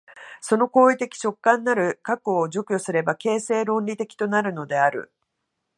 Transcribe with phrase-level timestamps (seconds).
[0.41, 5.11] その行為的直観的なる核を除去すれば形式論理的となるのである。